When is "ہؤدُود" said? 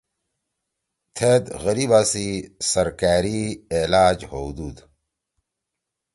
4.31-4.77